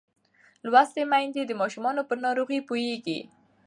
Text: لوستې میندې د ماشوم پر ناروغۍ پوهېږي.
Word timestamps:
لوستې 0.65 1.01
میندې 1.11 1.41
د 1.45 1.51
ماشوم 1.61 1.85
پر 2.09 2.17
ناروغۍ 2.25 2.59
پوهېږي. 2.67 3.19